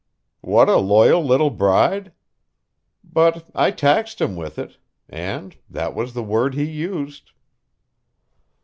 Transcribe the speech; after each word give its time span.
"What 0.41 0.67
a 0.67 0.77
loyal 0.77 1.23
little 1.23 1.51
bride? 1.51 2.11
But 3.03 3.51
I 3.53 3.69
taxed 3.69 4.19
him 4.19 4.35
with 4.35 4.57
it. 4.57 4.79
And 5.07 5.55
that 5.69 5.93
was 5.93 6.15
the 6.15 6.23
word 6.23 6.55
he 6.55 6.63
used...." 6.65 7.33